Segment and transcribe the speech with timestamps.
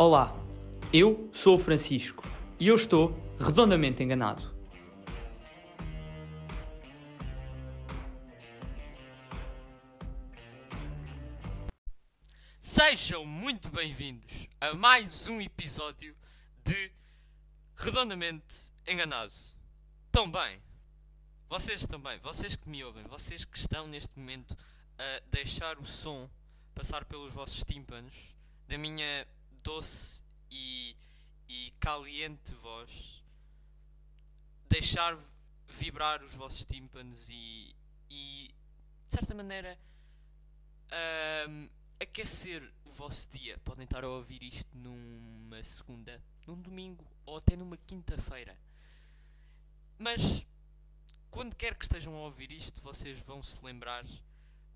[0.00, 0.32] Olá,
[0.92, 2.22] eu sou o Francisco
[2.60, 4.56] e eu estou redondamente enganado.
[12.60, 16.16] Sejam muito bem-vindos a mais um episódio
[16.62, 16.92] de
[17.74, 19.32] Redondamente Enganado.
[20.12, 20.62] Tão bem,
[21.48, 24.56] vocês também, vocês que me ouvem, vocês que estão neste momento
[24.96, 26.30] a deixar o som
[26.72, 28.32] passar pelos vossos tímpanos
[28.68, 29.26] da minha
[29.68, 30.96] doce e,
[31.46, 33.22] e caliente voz,
[34.66, 35.14] deixar
[35.68, 37.76] vibrar os vossos tímpanos e,
[38.08, 38.50] e
[39.06, 39.78] de certa maneira
[40.90, 41.68] ahm,
[42.00, 43.58] aquecer o vosso dia.
[43.58, 48.58] Podem estar a ouvir isto numa segunda, num domingo ou até numa quinta-feira.
[49.98, 50.46] Mas
[51.30, 54.02] quando quer que estejam a ouvir isto, vocês vão se lembrar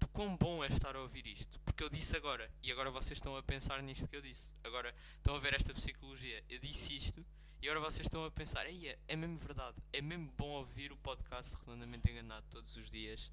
[0.08, 1.58] quão bom é estar a ouvir isto.
[1.60, 4.52] Porque eu disse agora, e agora vocês estão a pensar nisto que eu disse.
[4.64, 6.42] Agora estão a ver esta psicologia.
[6.48, 7.24] Eu disse isto,
[7.60, 11.56] e agora vocês estão a pensar, é mesmo verdade, é mesmo bom ouvir o podcast
[11.56, 13.30] Redondamente Enganado todos os dias.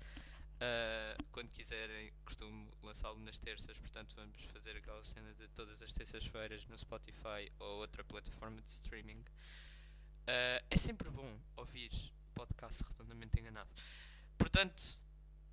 [0.61, 5.93] Ah, quando quiserem, costumo lançá-lo nas terças, portanto vamos fazer aquela cena de todas as
[5.93, 9.23] terças-feiras no Spotify ou outra plataforma de streaming.
[10.27, 11.89] Ah, é sempre bom ouvir
[12.35, 13.69] podcast redondamente enganado.
[14.37, 14.83] Portanto,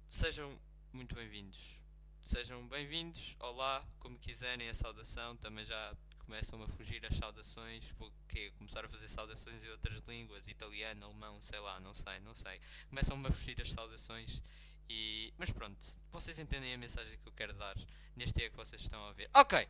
[0.08, 0.58] sejam
[0.96, 1.78] muito bem-vindos.
[2.24, 8.10] Sejam bem-vindos, olá, como quiserem a saudação, também já começam a fugir as saudações, vou
[8.26, 8.50] quê?
[8.56, 12.58] começar a fazer saudações em outras línguas, italiano, alemão, sei lá, não sei, não sei.
[12.88, 14.42] Começam-me a fugir as saudações
[14.88, 15.34] e...
[15.36, 15.76] Mas pronto,
[16.10, 17.76] vocês entendem a mensagem que eu quero dar
[18.16, 19.28] neste dia que vocês estão a ver.
[19.34, 19.68] Ok,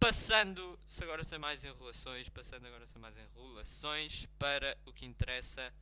[0.00, 5.72] passando, se agora sem mais enrolações, passando agora sem mais enrolações para o que interessa.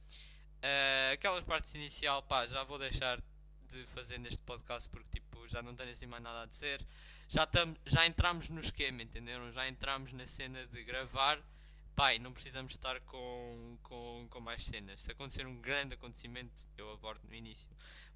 [0.63, 3.23] Ah, aquelas partes inicial, pá, já vou deixar
[3.67, 6.85] de fazer neste podcast porque tipo, já não tenho assim mais nada a dizer.
[7.29, 9.51] Já, tam, já entramos no esquema, entenderam?
[9.53, 11.43] Já entramos na cena de gravar.
[11.95, 15.01] Pai, não precisamos estar com, com, com mais cenas.
[15.01, 17.69] Se acontecer um grande acontecimento, eu abordo no início.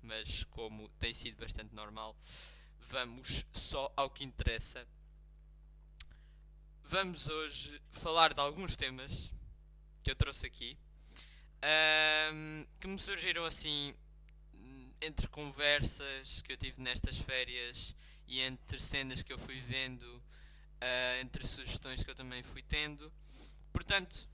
[0.02, 2.16] Mas como tem sido bastante normal,
[2.80, 4.86] vamos só ao que interessa.
[6.84, 9.32] Vamos hoje falar de alguns temas
[10.02, 10.78] que eu trouxe aqui.
[11.62, 13.94] ahm, que me surgiram assim
[15.00, 17.94] entre conversas que eu tive nestas férias
[18.26, 20.22] e entre cenas que eu fui vendo,
[20.80, 23.12] ah, entre sugestões que eu também fui tendo.
[23.72, 24.28] Portanto,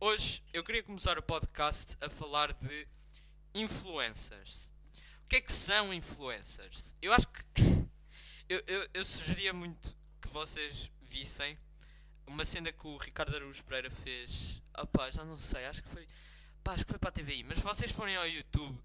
[0.00, 2.88] hoje eu queria começar o podcast a falar de
[3.54, 4.72] influencers.
[5.24, 6.94] O que é que são influencers?
[7.02, 7.42] Eu acho que
[8.48, 11.58] eu, eu, eu sugeria muito que vocês vissem
[12.26, 14.62] uma cena que o Ricardo Araújo Pereira fez.
[14.78, 16.06] Opá, já não sei, acho que foi.
[16.62, 17.44] Pá, acho que foi para a TVI.
[17.44, 18.76] Mas se vocês forem ao YouTube,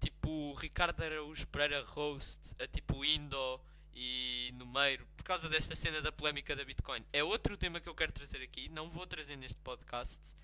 [0.00, 3.60] tipo Ricardo Araújo Pereira Roast, a tipo Indo
[3.94, 7.04] e Numeiro, por causa desta cena da polémica da Bitcoin.
[7.12, 10.36] É outro tema que eu quero trazer aqui, não vou trazer neste podcast,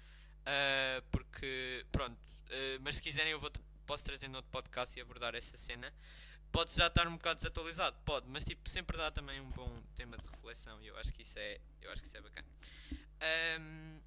[0.46, 2.18] ah, porque, pronto,
[2.50, 3.50] ah, mas se quiserem eu vou,
[3.86, 5.92] posso trazer no outro podcast e abordar essa cena.
[6.50, 10.16] Pode já estar um bocado desatualizado, pode, mas tipo, sempre dá também um bom tema
[10.16, 12.46] de reflexão e eu acho que isso é, eu acho que isso é bacana.
[13.20, 13.98] Ahm,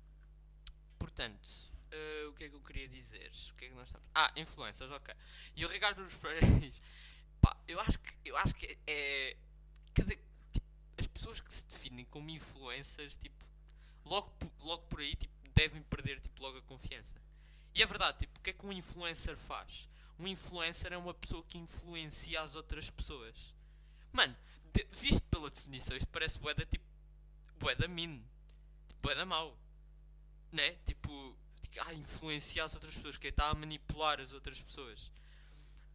[0.97, 1.49] portanto,
[1.91, 3.31] ah, o que é que eu queria dizer?
[3.51, 4.07] O que é que nós estamos?
[4.13, 5.13] Ah, influências, ok.
[5.55, 6.45] E o Ricardo Luz Pereira
[7.41, 9.37] pá, eu acho que, eu acho que é.
[9.93, 10.15] Cada,
[10.51, 10.67] tipo,
[10.97, 13.45] as pessoas que se definem como influencers, tipo,
[14.05, 17.15] logo, logo por aí, tipo, devem perder, tipo, logo a confiança.
[17.73, 19.87] E é verdade, tipo, o que é que um influencer faz?
[20.19, 23.53] Um influencer é uma pessoa que influencia as outras pessoas.
[24.11, 24.35] Mano,
[24.73, 26.85] de- visto pela definição, isto parece bué da, tipo,
[27.59, 28.23] bué da min.
[28.87, 29.55] Tipo, bué da mau.
[30.51, 30.71] Né?
[30.85, 31.37] Tipo,
[31.79, 35.11] ah, influenciar as outras pessoas, que está a manipular as outras pessoas.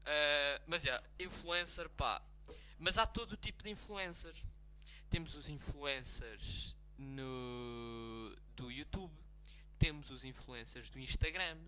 [0.04, 2.22] Ah, mas já, influencer, pá.
[2.78, 4.34] Mas há todo o tipo de influencer.
[5.09, 9.12] Temos os influencers no, do YouTube,
[9.78, 11.59] temos os influencers do Instagram,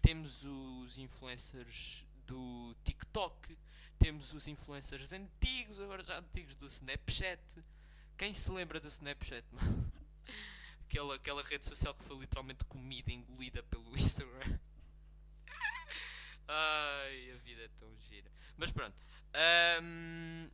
[0.00, 3.58] temos os influencers do TikTok,
[3.98, 7.64] temos os influencers antigos, agora já antigos do Snapchat.
[8.16, 9.92] Quem se lembra do Snapchat, mano?
[10.92, 14.58] Aquela, aquela rede social que foi literalmente comida, engolida pelo Instagram.
[16.46, 18.30] Ai, a vida é tão gira.
[18.58, 18.94] Mas pronto.
[19.32, 20.50] Ahm,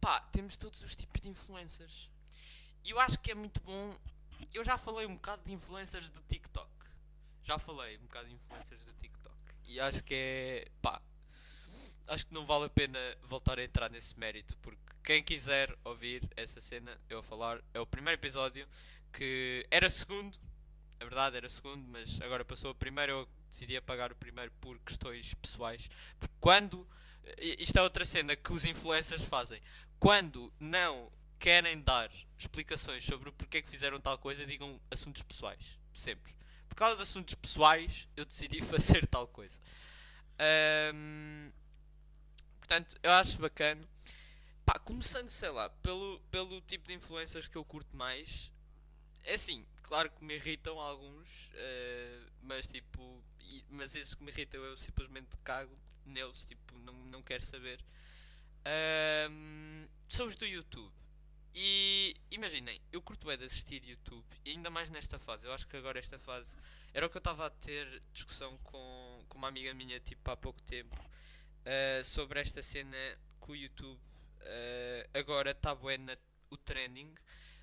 [0.00, 2.12] pá, temos todos os tipos de influencers.
[2.84, 3.98] E eu acho que é muito bom.
[4.54, 6.70] Eu já falei um bocado de influencers do TikTok.
[7.42, 9.36] Já falei um bocado de influencers do TikTok.
[9.64, 10.70] E acho que é.
[10.80, 11.02] pá.
[12.06, 14.56] Acho que não vale a pena voltar a entrar nesse mérito.
[14.58, 18.66] Porque quem quiser ouvir essa cena, eu a falar, é o primeiro episódio.
[19.12, 20.36] Que era segundo.
[20.98, 23.12] É verdade, era segundo, mas agora passou a primeiro.
[23.12, 25.88] Eu decidi apagar o primeiro por questões pessoais.
[26.18, 26.86] Porque quando.
[27.38, 29.62] Isto é outra cena que os influencers fazem.
[30.00, 35.78] Quando não querem dar explicações sobre o porquê que fizeram tal coisa, digam assuntos pessoais.
[35.94, 36.34] Sempre.
[36.68, 39.60] Por causa de assuntos pessoais, eu decidi fazer tal coisa.
[42.58, 43.88] Portanto, eu acho bacana.
[44.66, 48.52] Pá, começando, sei lá, pelo, pelo tipo de influências que eu curto mais.
[49.22, 53.24] É assim, claro que me irritam alguns, uh, mas tipo,
[53.70, 57.80] mas esses que me irritam eu simplesmente cago neles, tipo, não, não quero saber.
[59.30, 60.92] Um, são os do YouTube.
[61.54, 65.46] E imaginem, eu curto é de assistir YouTube, e ainda mais nesta fase.
[65.46, 66.56] Eu acho que agora esta fase
[66.92, 70.36] era o que eu estava a ter discussão com, com uma amiga minha tipo há
[70.36, 72.96] pouco tempo uh, sobre esta cena
[73.38, 74.00] com o YouTube.
[74.46, 76.16] Uh, agora está buena
[76.50, 77.12] o trending.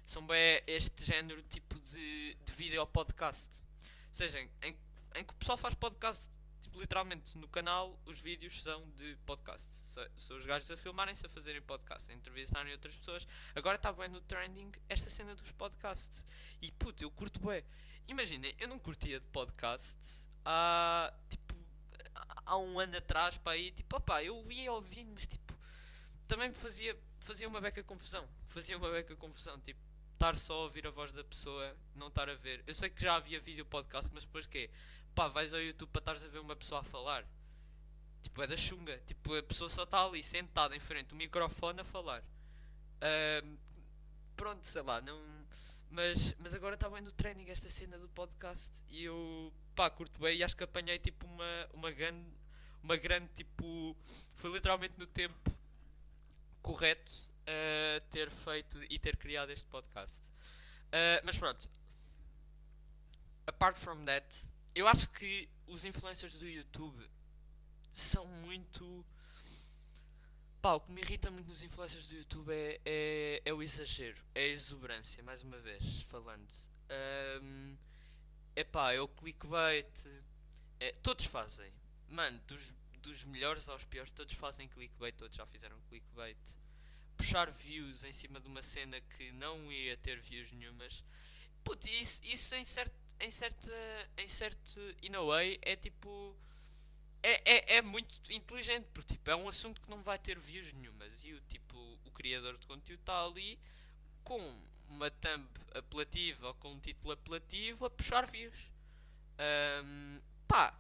[0.06, 3.64] São bem este género tipo de, de vídeo podcast.
[3.82, 4.78] Ou seja, em,
[5.16, 6.30] em que o pessoal faz podcast
[6.64, 9.86] Tipo, literalmente no canal os vídeos são de podcast.
[10.18, 13.28] São os gajos a filmarem-se a fazerem podcast, a entrevistarem outras pessoas.
[13.54, 16.24] Agora está bem no trending esta cena dos podcasts.
[16.62, 17.66] E puto, eu curto bem.
[18.08, 21.54] Imaginem, eu não curtia de podcasts há tipo
[22.46, 25.43] há um ano atrás para aí, tipo, opá, eu ia ouvindo, mas tipo,
[26.34, 28.28] também me fazia, fazia uma beca confusão.
[28.44, 29.80] Fazia uma beca confusão, tipo,
[30.14, 32.64] estar só a ouvir a voz da pessoa, não estar a ver.
[32.66, 34.68] Eu sei que já havia vídeo podcast, mas depois que
[35.14, 37.24] pá, vais ao YouTube para estares a ver uma pessoa a falar.
[38.24, 38.98] Tipo, é da chunga.
[39.06, 42.24] Tipo, a pessoa só está ali sentada em frente do microfone a falar.
[42.24, 43.58] Uh,
[44.36, 45.22] pronto, sei lá, não.
[45.92, 50.20] Mas, mas agora está bem no training esta cena do podcast e eu, pá, curto
[50.20, 52.26] bem e acho que apanhei tipo uma, uma grande,
[52.82, 53.96] uma grande, tipo,
[54.34, 55.53] foi literalmente no tempo
[56.64, 57.12] correto
[57.44, 60.28] uh, ter feito e ter criado este podcast.
[60.88, 61.70] Uh, mas pronto,
[63.46, 64.26] apart from that,
[64.74, 67.08] eu acho que os influencers do YouTube
[67.92, 69.06] são muito.
[70.62, 74.24] Pá, o que me irrita muito nos influencers do YouTube é, é, é o exagero,
[74.34, 76.48] é a exuberância, mais uma vez, falando.
[77.42, 77.78] Um,
[78.56, 80.08] é pá, é o clickbait.
[80.80, 81.72] É, todos fazem.
[82.08, 82.74] Mano, dos,
[83.04, 86.38] dos melhores aos piores, todos fazem clickbait, todos já fizeram clickbait.
[87.16, 91.04] Puxar views em cima de uma cena que não ia ter views nenhumas.
[91.64, 93.72] Puto, isso, isso em certo em certa.
[94.18, 94.80] Em certo.
[95.02, 96.36] In a way, é tipo.
[97.22, 100.74] É, é, é muito inteligente, porque tipo, é um assunto que não vai ter views
[100.74, 101.24] nenhumas.
[101.24, 103.58] E o tipo, o criador de conteúdo está ali
[104.26, 108.70] com uma thumb apelativa ou com um título apelativo a puxar views.
[109.40, 110.78] Um, pá,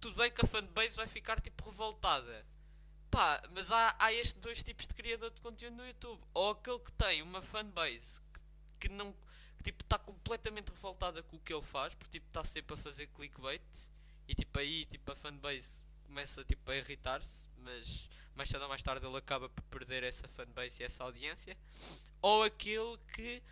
[0.00, 2.46] tudo bem que a fanbase vai ficar tipo revoltada.
[3.10, 6.22] Pá, mas há, há estes dois tipos de criador de conteúdo no YouTube.
[6.34, 8.40] Ou aquele que tem uma fanbase que,
[8.80, 9.14] que não
[9.62, 13.08] tipo, está completamente revoltada com o que ele faz, porque tipo, está sempre a fazer
[13.08, 13.62] clickbait
[14.28, 18.82] e tipo aí tipo, a fanbase começa tipo, a irritar-se, mas mais cedo ou mais
[18.82, 21.56] tarde ele acaba por perder essa fanbase e essa audiência.
[22.22, 23.42] Ou aquele que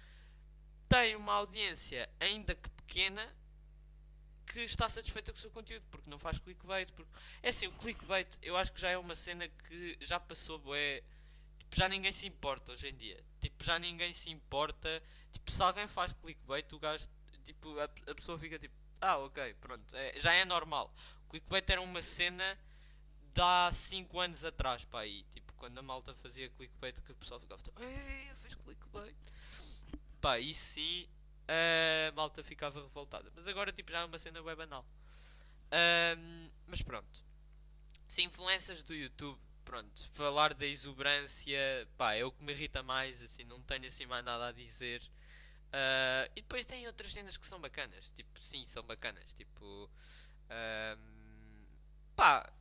[0.88, 3.34] tem uma audiência ainda que pequena
[4.54, 6.90] que está satisfeita com o seu conteúdo porque não faz clickbait.
[6.92, 7.10] Porque...
[7.42, 11.02] É assim, o clickbait eu acho que já é uma cena que já passou, é
[11.58, 13.22] tipo, já ninguém se importa hoje em dia.
[13.40, 15.02] Tipo, já ninguém se importa
[15.34, 17.08] Tipo, se alguém faz clickbait, o gajo,
[17.42, 20.94] tipo, a, a pessoa fica tipo, ah, ok, pronto, é, já é normal.
[21.26, 22.58] O clickbait era uma cena
[23.32, 27.16] de há 5 anos atrás, pá, aí, tipo, quando a malta fazia clickbait, que o
[27.16, 29.16] pessoal ficava, tipo, ei, fez clickbait.
[30.20, 31.08] Pá, e sim,
[31.48, 33.30] a malta ficava revoltada.
[33.34, 34.86] Mas agora, tipo, já é uma cena web banal.
[35.72, 37.24] Um, mas pronto.
[38.06, 41.58] Se influências do YouTube, pronto, falar da exuberância,
[41.96, 45.02] pá, é o que me irrita mais, assim, não tenho assim mais nada a dizer.
[45.02, 48.12] Uh, e depois tem outras cenas que são bacanas.
[48.12, 49.34] Tipo, sim, são bacanas.
[49.34, 50.98] Tipo, uh,
[52.14, 52.52] pá,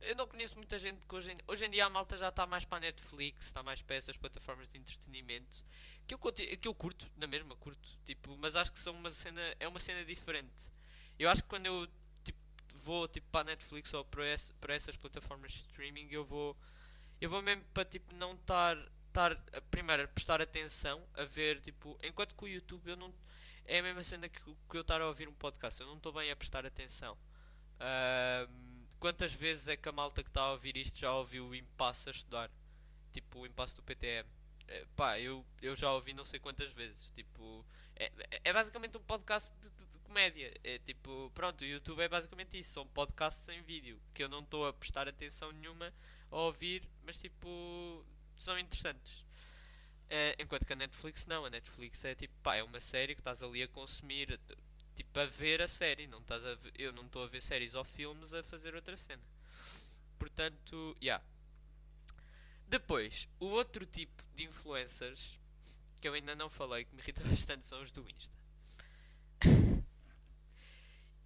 [0.00, 2.46] eu não conheço muita gente que hoje em, hoje em dia a malta já está
[2.46, 5.64] mais para a Netflix, está mais para essas plataformas de entretenimento
[6.06, 9.40] que eu, que eu curto, na mesma curto, tipo, mas acho que são uma cena,
[9.60, 10.72] é uma cena diferente.
[11.18, 11.86] Eu acho que quando eu
[12.24, 12.38] tipo,
[12.76, 16.56] vou tipo, para a Netflix ou para, esse, para essas plataformas de streaming, eu vou,
[17.20, 18.76] eu vou mesmo para tipo, não estar
[19.08, 19.36] estar
[19.70, 23.12] primeiro a prestar atenção a ver tipo enquanto que o YouTube eu não
[23.64, 26.12] é a mesma cena que, que eu estar a ouvir um podcast eu não estou
[26.12, 28.67] bem a prestar atenção uh,
[28.98, 32.08] quantas vezes é que a malta que está a ouvir isto já ouviu o impasse
[32.08, 32.50] a estudar?
[33.12, 34.28] Tipo o impasse do PTM
[34.68, 37.64] é, pá eu, eu já ouvi não sei quantas vezes tipo
[37.96, 38.12] é,
[38.44, 40.52] é basicamente um podcast de, de, de, comédia.
[40.62, 44.40] É tipo pronto o YouTube é basicamente isso são podcasts em vídeo que eu não
[44.40, 45.92] estou a prestar atenção nenhuma
[46.30, 48.04] a ouvir mas tipo
[48.36, 49.26] são interessantes.
[50.08, 53.20] Uh, enquanto que a Netflix não, a Netflix é tipo, pá, é uma série que
[53.20, 54.40] estás ali a consumir,
[54.98, 57.74] tipo a ver a série, não estás a ver, eu não estou a ver séries
[57.74, 59.22] ou filmes a fazer outra cena.
[60.18, 61.04] Portanto, já.
[61.04, 61.24] Yeah.
[62.66, 65.38] Depois, o outro tipo de influencers
[66.00, 68.36] que eu ainda não falei, que me irrita bastante, são os do Insta.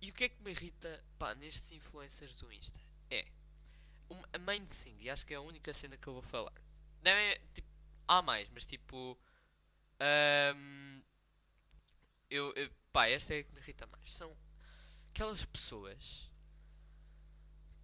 [0.01, 2.81] e o que é que me irrita pá, nestes influencers do Insta?
[3.11, 3.27] É
[4.33, 6.53] a main thing, e acho que é a única cena que eu vou falar.
[7.03, 7.69] Deve, tipo,
[8.07, 9.19] há mais, mas tipo.
[10.01, 11.03] Um,
[12.29, 14.13] eu, eu, pá, esta é a que me irrita mais.
[14.13, 14.37] São
[15.09, 16.31] aquelas pessoas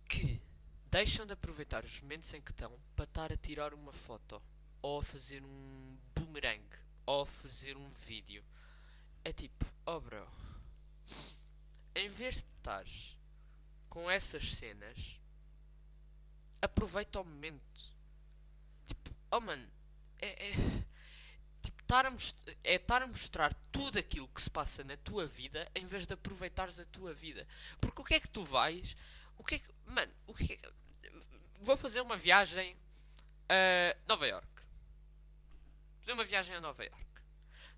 [0.09, 0.41] que
[0.91, 4.43] deixam de aproveitar os momentos em que estão para estar a tirar uma foto
[4.83, 6.65] ou a fazer um boomerang
[7.07, 8.45] ou a fazer um vídeo.
[9.25, 10.27] É tipo, oh bro,
[11.95, 13.19] em vez de estares
[13.89, 15.21] com essas cenas,
[16.61, 17.97] aproveita o momento.
[18.87, 19.69] Tipo, oh mano,
[20.19, 20.53] é, é
[21.63, 22.13] tipo, estar a,
[22.65, 26.15] é estar a mostrar tudo aquilo que se passa na tua vida em vez de
[26.15, 27.47] aproveitares a tua vida.
[27.81, 28.97] Porque o que é que tu vais?
[29.37, 29.69] O que é que.
[29.87, 30.73] Mano, o que é que.
[31.61, 32.77] Vou fazer uma viagem
[33.49, 34.49] a Nova York.
[36.01, 37.07] Fazer uma viagem a Nova York.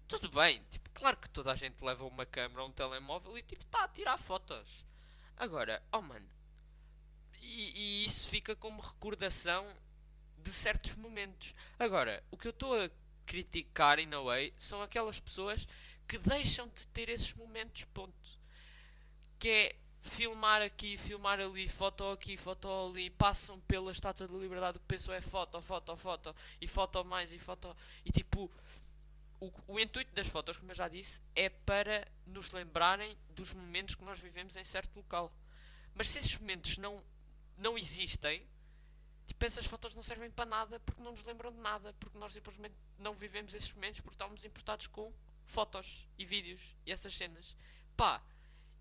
[0.08, 3.62] Tudo bem, tipo, claro que toda a gente leva uma câmera, um telemóvel e tipo,
[3.62, 4.84] está a tirar fotos.
[5.37, 6.28] Agora, oh mano,
[7.40, 9.66] e, e isso fica como recordação
[10.38, 11.54] de certos momentos.
[11.78, 12.90] Agora, o que eu estou a
[13.30, 15.68] criticar, in a way, são aquelas pessoas
[16.08, 18.40] que deixam de ter esses momentos, ponto.
[19.38, 24.78] Que é filmar aqui, filmar ali, foto aqui, foto ali, passam pela Estátua da Liberdade,
[24.78, 27.76] o que pensam é foto, foto, foto, e foto mais, e foto.
[28.04, 28.50] E tipo,
[29.38, 33.94] o, o intuito das fotos, como eu já disse, é para nos lembrarem dos momentos
[33.94, 35.32] que nós vivemos em certo local.
[35.94, 37.00] Mas se esses momentos não
[37.56, 38.42] não existem,
[39.30, 42.32] tipo, essas fotos não servem para nada porque não nos lembram de nada, porque nós
[42.32, 45.12] simplesmente não vivemos esses momentos porque estamos importados com
[45.46, 47.56] fotos e vídeos e essas cenas.
[47.96, 48.20] Pá,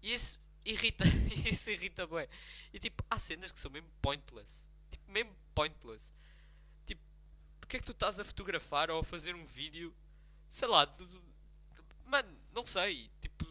[0.01, 1.03] e isso irrita,
[1.45, 2.27] isso irrita bem.
[2.73, 4.67] E tipo, há cenas que são mesmo pointless.
[4.89, 6.11] Tipo, mesmo pointless.
[6.87, 7.01] Tipo,
[7.59, 9.95] porque é que tu estás a fotografar ou a fazer um vídeo,
[10.49, 11.21] sei lá, de, de,
[12.05, 13.45] mano, não sei, tipo,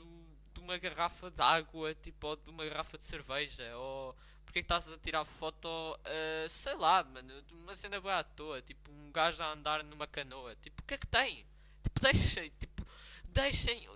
[0.52, 4.16] de uma garrafa de água, tipo, ou de uma garrafa de cerveja, ou
[4.48, 8.20] porque é que estás a tirar foto, uh, sei lá, mano, de uma cena boa
[8.20, 11.46] à toa, tipo um gajo a andar numa canoa, tipo, o que é que tem?
[11.82, 12.86] Tipo, deixem, tipo,
[13.26, 13.86] deixem,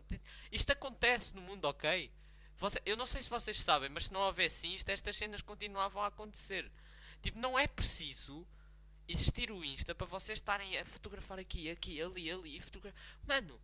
[0.53, 2.13] isto acontece no mundo, ok?
[2.57, 6.03] Você, eu não sei se vocês sabem, mas se não houvesse isto, estas cenas continuavam
[6.03, 6.71] a acontecer.
[7.23, 8.47] Tipo, não é preciso
[9.09, 13.01] existir o Insta para vocês estarem a fotografar aqui, aqui, ali, ali, fotografar.
[13.27, 13.59] Mano,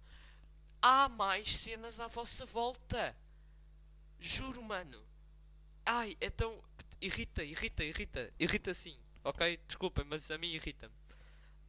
[0.80, 3.14] há mais cenas à vossa volta.
[4.18, 5.06] Juro, mano.
[5.84, 6.62] Ai, é tão
[7.00, 9.58] irrita, irrita, irrita, irrita sim, ok?
[9.66, 10.94] Desculpem, mas a mim irrita-me.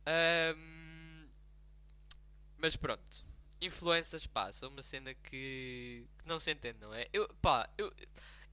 [0.08, 1.30] Um,
[2.58, 3.26] mas pronto,
[3.62, 7.08] influências, são uma cena que, que, não se entende, não é?
[7.14, 7.94] Eu, pá, eu,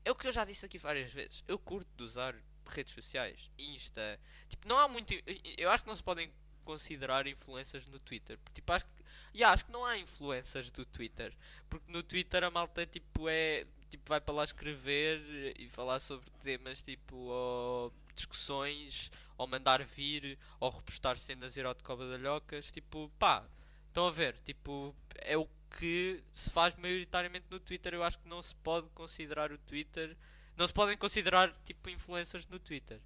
[0.05, 1.45] é o que eu já disse aqui várias vezes.
[1.49, 2.35] Eu curto de usar
[2.69, 4.21] redes sociais, Insta.
[4.49, 5.13] Tipo, não há muito.
[5.57, 6.33] Eu acho que não se podem
[6.67, 8.39] considerar influências no Twitter.
[8.53, 9.03] Tipo, acho que,
[9.35, 11.33] yeah, acho que não há influências do Twitter.
[11.71, 16.29] Porque no Twitter a malta tipo, é tipo, vai para lá escrever e falar sobre
[16.43, 23.45] temas tipo ou discussões, ou mandar vir, ou repostar cenas erótico-badalhocas, tipo, pá,
[23.89, 25.47] estão a ver, tipo, é o
[25.79, 30.17] que se faz maioritariamente no Twitter, eu acho que não se pode considerar o Twitter,
[30.57, 32.99] não se podem considerar, tipo, influências no Twitter.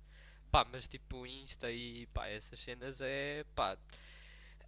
[0.50, 3.78] Pá, mas tipo, Insta e pá, essas cenas é, pá,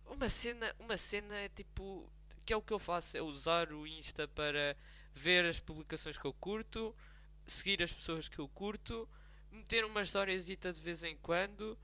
[0.06, 2.08] uma cena, uma cena é tipo,
[2.44, 4.76] que é o que eu faço, é usar o Insta para
[5.14, 6.94] ver as publicações que eu curto,
[7.46, 9.08] seguir as pessoas que eu curto,
[9.50, 11.78] meter umas histórias de vez em quando,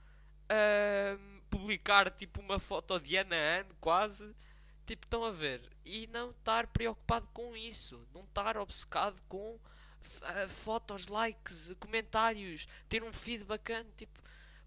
[0.49, 4.35] uh, publicar tipo uma foto de ano a ano quase.
[4.87, 5.61] Tipo, estão a ver?
[5.85, 8.09] E não estar preocupado com isso.
[8.15, 9.61] Não estar obcecado com
[10.49, 13.89] fotos, likes, comentários, ter um feed bacana.
[13.97, 14.21] Tipo,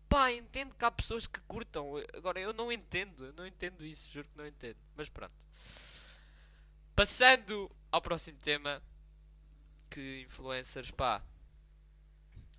[0.07, 1.93] pá, entendo que há pessoas que curtam.
[2.13, 3.25] Agora, eu não entendo.
[3.25, 4.11] Eu não entendo isso.
[4.11, 4.77] Juro que não entendo.
[4.95, 5.33] Mas pronto.
[6.95, 8.81] Passando ao próximo tema.
[9.89, 11.21] Que influencers, pá.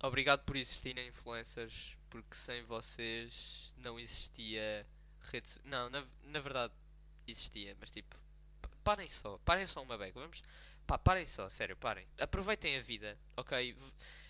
[0.01, 1.97] Obrigado por existirem influencers.
[2.09, 4.85] Porque sem vocês não existia
[5.31, 5.59] redes.
[5.63, 6.73] Não, na, na verdade
[7.27, 8.21] existia, mas tipo.
[8.83, 10.19] Parem só, parem só uma beca.
[10.19, 10.43] Vamos.
[10.93, 12.05] Pá, parem só, sério, parem.
[12.19, 13.75] Aproveitem a vida, ok?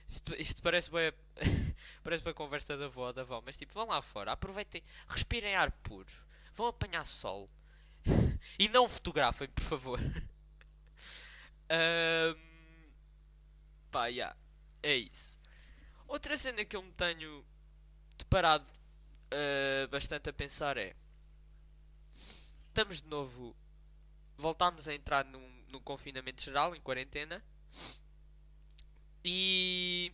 [0.08, 1.12] Isto, isto parece bem.
[2.02, 5.72] parece bem conversa da avó, da avó, mas tipo, vão lá fora, aproveitem, respirem ar
[5.72, 6.08] puro,
[6.54, 7.50] vão apanhar sol
[8.58, 10.00] e não fotografem, por favor.
[11.70, 12.40] um,
[13.92, 14.34] pá, yeah,
[14.82, 15.38] é isso.
[16.08, 17.46] Outra cena que eu me tenho
[18.18, 18.72] deparado
[19.34, 20.96] uh, bastante a pensar é.
[22.14, 23.54] Estamos de novo.
[24.38, 27.44] Voltámos a entrar num, num confinamento geral, em quarentena.
[29.26, 30.14] E.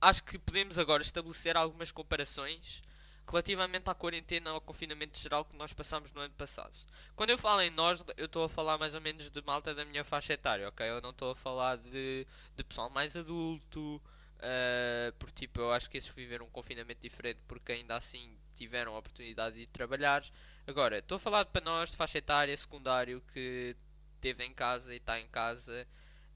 [0.00, 2.82] acho que podemos agora estabelecer algumas comparações
[3.28, 6.76] relativamente à quarentena ao confinamento geral que nós passámos no ano passado.
[7.14, 9.84] Quando eu falo em nós, eu estou a falar mais ou menos de malta da
[9.84, 10.88] minha faixa etária, ok?
[10.88, 15.90] Eu não estou a falar de, de pessoal mais adulto, uh, porque tipo, eu acho
[15.90, 20.22] que esses viveram um confinamento diferente porque ainda assim tiveram a oportunidade de trabalhar.
[20.66, 23.76] Agora, estou a falar para nós de faixa etária, secundário, que
[24.16, 25.86] esteve em casa e está em casa,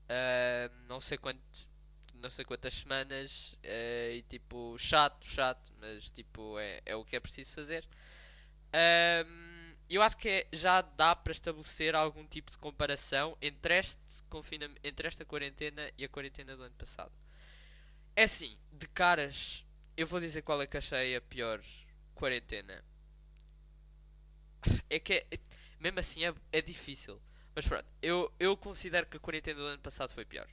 [0.04, 1.40] uh, não sei quanto
[2.14, 7.16] não sei quantas semanas uh, e tipo, chato, chato, mas tipo, é, é o que
[7.16, 7.84] é preciso fazer.
[8.72, 14.00] Um, eu acho que é, já dá para estabelecer algum tipo de comparação entre, este
[14.84, 17.12] entre esta quarentena e a quarentena do ano passado.
[18.14, 21.60] É assim, de caras, eu vou dizer qual é que achei a pior
[22.22, 22.84] quarentena.
[24.88, 25.26] É que é,
[25.80, 27.20] mesmo assim é, é difícil.
[27.52, 30.48] Mas pronto, eu, eu considero que a quarentena do ano passado foi pior.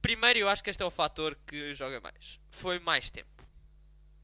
[0.00, 2.40] Primeiro, eu acho que este é o fator que joga mais.
[2.48, 3.46] Foi mais tempo.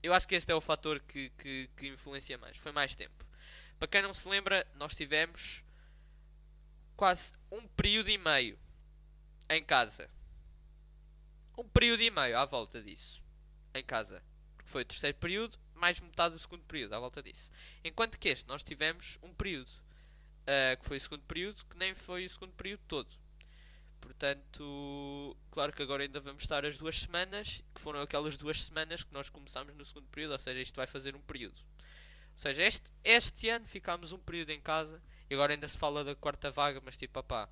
[0.02, 2.56] Eu acho que este é o fator que, que, que influencia mais.
[2.56, 3.26] Foi mais tempo.
[3.78, 5.64] Para quem não se lembra, nós tivemos
[6.96, 8.58] quase um período e meio
[9.50, 10.08] em casa.
[11.58, 13.22] Um período e meio à volta disso.
[13.74, 14.22] Em casa.
[14.64, 17.50] Foi o terceiro período, mais metade do segundo período, à volta disso.
[17.84, 19.68] Enquanto que este, nós tivemos um período.
[20.44, 23.08] Uh, que foi o segundo período, que nem foi o segundo período todo.
[23.98, 29.02] Portanto, claro que agora ainda vamos estar as duas semanas, que foram aquelas duas semanas
[29.02, 31.58] que nós começámos no segundo período, ou seja, isto vai fazer um período.
[31.58, 36.04] Ou seja, este, este ano ficámos um período em casa e agora ainda se fala
[36.04, 37.48] da quarta vaga, mas tipo, pá,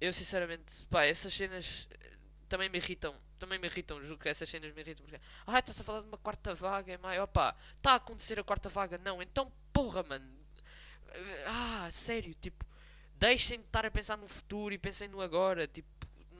[0.00, 2.16] eu sinceramente, pá, essas cenas eh,
[2.48, 5.80] também me irritam, também me irritam, juro que essas cenas me irritam porque, ah, estás
[5.80, 8.98] a falar de uma quarta vaga, é maio, opá, está a acontecer a quarta vaga,
[8.98, 10.26] não, então porra, mano,
[11.46, 12.64] ah, sério, tipo,
[13.18, 15.66] Deixem de estar a pensar no futuro e pensem no agora.
[15.66, 15.88] Tipo,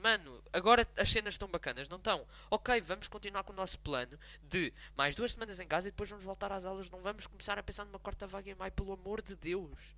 [0.01, 2.25] mano, agora as cenas estão bacanas, não estão?
[2.51, 6.09] Ok, vamos continuar com o nosso plano de mais duas semanas em casa e depois
[6.09, 6.89] vamos voltar às aulas.
[6.89, 9.95] Não vamos começar a pensar numa quarta vaga em maio, pelo amor de Deus.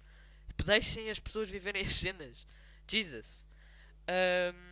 [0.47, 2.47] Tipo, deixem as pessoas viverem as cenas.
[2.87, 3.45] Jesus.
[4.07, 4.68] Um,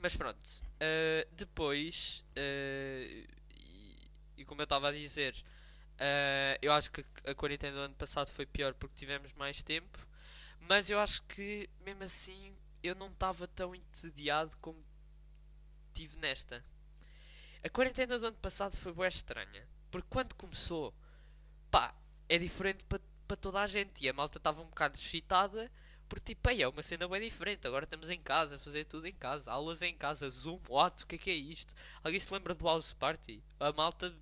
[0.00, 0.38] mas pronto.
[0.76, 7.34] Uh, depois, uh, e, e, como eu estava a dizer, uh, eu acho que a
[7.34, 9.98] quarentena do ano passado foi pior porque tivemos mais tempo.
[10.60, 14.82] Mas eu acho que, mesmo assim, eu não estava tão entediado como
[15.92, 16.64] tive nesta.
[17.62, 19.66] A quarentena do ano passado foi bem estranha.
[19.90, 20.94] Porque quando começou,
[21.70, 21.94] pá,
[22.28, 24.04] é diferente para pa toda a gente.
[24.04, 25.70] E a malta estava um bocado excitada.
[26.10, 27.66] Porque tipo, é uma cena bem diferente.
[27.66, 29.50] Agora estamos em casa, a fazer tudo em casa.
[29.50, 31.04] Aulas em casa, Zoom, what?
[31.04, 31.74] O que é que é isto?
[32.04, 33.42] Alguém se lembra do House Party?
[33.58, 34.14] A malta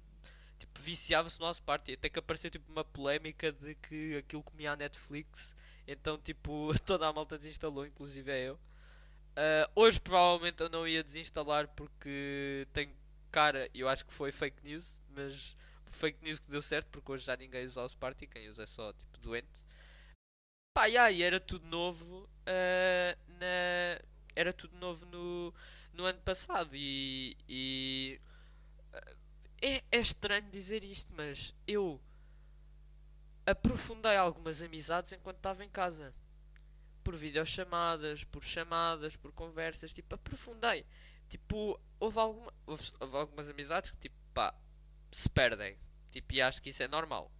[0.56, 1.94] tipo, viciava-se no House Party.
[1.94, 5.56] Até que apareceu tipo uma polémica de que aquilo comia a Netflix
[5.88, 8.54] então, tipo, toda a malta desinstalou, inclusive é eu.
[8.54, 12.92] Uh, hoje provavelmente eu não ia desinstalar porque tenho
[13.30, 17.24] cara, eu acho que foi fake news, mas fake news que deu certo porque hoje
[17.24, 19.64] já ninguém usa o Party, quem usa é só tipo doente.
[20.78, 24.00] Pá, yeah, era tudo novo uh, na...
[24.36, 25.52] era tudo novo no,
[25.92, 28.20] no ano passado e, e
[28.94, 29.16] uh,
[29.60, 32.00] é, é estranho dizer isto, mas eu
[33.44, 36.14] aprofundei algumas amizades enquanto estava em casa.
[37.02, 40.86] Por videochamadas, por chamadas, por conversas, tipo, aprofundei.
[41.28, 44.54] Tipo, houve, alguma, houve, houve algumas amizades que, tipo, pá,
[45.10, 45.76] se perdem.
[46.12, 47.32] Tipo, e acho que isso é normal.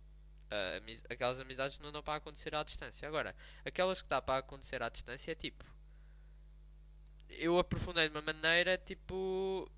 [0.51, 3.07] Uh, amiz aquelas amizades não dão para acontecer à distância.
[3.07, 5.65] Agora, aquelas que dá para acontecer à distância é tipo.
[7.29, 9.71] Eu aprofundei de uma maneira, tipo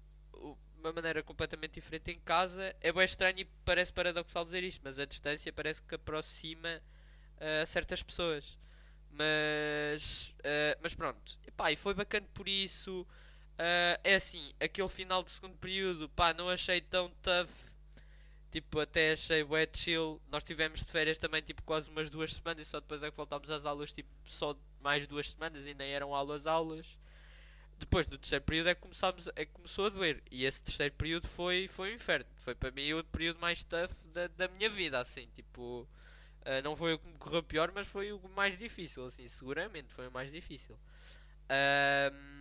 [0.79, 2.75] uma maneira completamente diferente em casa.
[2.81, 6.81] É bem estranho e parece paradoxal dizer isto, mas a distância parece que aproxima
[7.37, 8.59] uh, certas pessoas.
[9.11, 13.07] Mas, uh, mas pronto, pá, e foi bacana por isso.
[14.03, 17.70] É assim, aquele final do segundo período, pá, não achei tão tough.
[18.51, 20.21] Tipo, até achei bué chill.
[20.31, 22.67] Nós tivemos de férias também, tipo, quase umas duas semanas.
[22.69, 25.67] Só depois é que voltámos às aulas, tipo, só mais duas semanas.
[25.67, 26.99] E nem eram aulas, aulas
[27.81, 30.23] depois do terceiro período é que, começámos, é que começou a doer.
[30.31, 32.27] E esse terceiro período foi, foi um inferno.
[32.37, 35.27] Foi para mim o período mais tough da, da minha vida, assim.
[35.35, 35.89] Tipo,
[36.43, 39.27] uh, não foi o que me correu pior, mas foi o mais difícil, assim.
[39.27, 40.75] Seguramente foi o mais difícil.
[41.47, 42.40] Uh,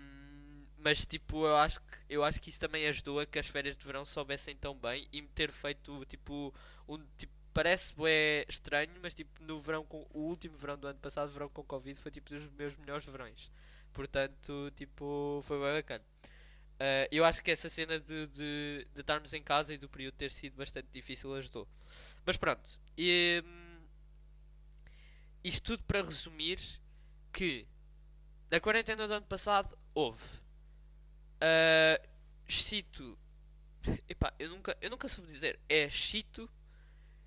[0.83, 3.77] mas, tipo, eu acho, que, eu acho que isso também ajudou a que as férias
[3.77, 6.53] de verão soubessem tão bem e me ter feito, tipo,
[6.87, 10.99] um tipo parece é estranho, mas tipo no verão com o último verão do ano
[10.99, 13.51] passado, verão com Covid, foi tipo dos meus melhores verões.
[13.93, 16.03] Portanto, tipo, foi bem bacana.
[16.75, 20.15] Uh, eu acho que essa cena de, de, de estarmos em casa e do período
[20.15, 21.67] ter sido bastante difícil ajudou.
[22.25, 22.79] Mas pronto.
[22.97, 23.81] E, um,
[25.43, 26.59] isto tudo para resumir
[27.33, 27.67] que
[28.49, 30.39] na quarentena do ano passado houve.
[31.41, 32.09] Uh.
[34.07, 35.59] Epá, eu nunca, eu nunca soube dizer.
[35.69, 36.49] É excito,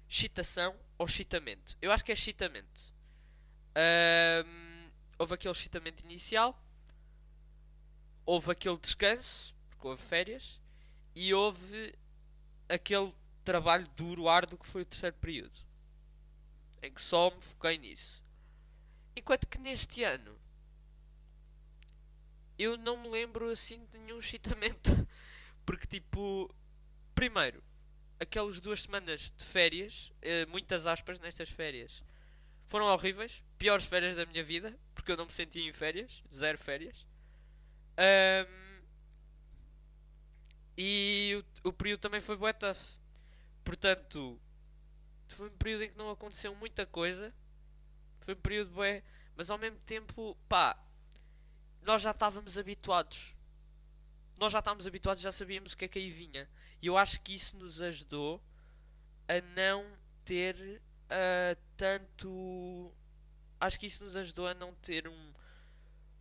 [0.08, 1.76] excitação ou excitamento?
[1.80, 2.92] Eu acho que é excitamento.
[3.74, 6.60] Ahm, houve aquele excitamento inicial,
[8.26, 10.60] houve aquele descanso, porque houve férias,
[11.14, 11.94] e houve
[12.68, 15.56] aquele trabalho duro, árduo que foi o terceiro período,
[16.82, 18.22] em que só me foquei nisso.
[19.16, 20.38] Enquanto que neste ano
[22.62, 24.90] eu não me lembro assim de nenhum excitamento,
[25.66, 26.54] porque tipo,
[27.14, 27.62] primeiro,
[28.20, 32.02] aquelas duas semanas de férias, eh, muitas aspas nestas férias,
[32.66, 36.56] foram horríveis, piores férias da minha vida, porque eu não me sentia em férias, zero
[36.58, 37.06] férias.
[37.96, 38.82] Ahm,
[40.76, 42.98] e o, o período também foi bué tough.
[43.64, 44.40] Portanto,
[45.28, 47.34] foi um período em que não aconteceu muita coisa.
[48.20, 49.02] Foi um período bué,
[49.36, 50.78] mas ao mesmo tempo, pá,
[51.82, 53.34] nós já estávamos habituados.
[54.38, 56.48] Nós já estávamos habituados, já sabíamos o que é que aí vinha.
[56.80, 58.42] E eu acho que isso nos ajudou
[59.28, 59.86] a não
[60.24, 62.90] ter ah, tanto.
[63.60, 65.32] Acho que isso nos ajudou a não ter um.